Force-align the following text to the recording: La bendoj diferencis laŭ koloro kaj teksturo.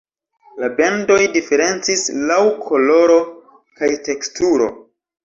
La 0.61 0.67
bendoj 0.77 1.17
diferencis 1.35 2.01
laŭ 2.31 2.39
koloro 2.71 3.19
kaj 3.83 3.91
teksturo. 4.09 4.71